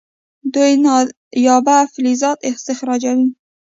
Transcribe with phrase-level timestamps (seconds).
[0.53, 3.27] دوی نایابه فلزات استخراجوي.